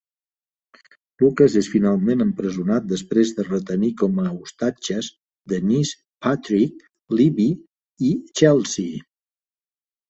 Lucas 1.23 1.57
és 1.61 1.69
finalment 1.73 2.25
empresonat 2.25 2.87
després 2.93 3.35
de 3.41 3.45
retenir 3.51 3.91
com 4.01 4.23
a 4.25 4.27
ostatges 4.39 5.11
Denise, 5.55 6.01
Patrick, 6.29 6.85
Libby 7.23 7.49
i 8.11 8.15
Chelsea. 8.43 9.09